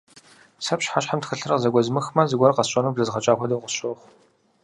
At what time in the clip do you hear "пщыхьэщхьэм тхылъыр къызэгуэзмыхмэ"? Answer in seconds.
0.77-2.23